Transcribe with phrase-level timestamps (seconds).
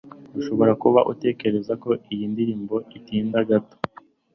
[0.39, 3.75] Ushobora kuba utekereza ko iyi ndirimbo itinda gato.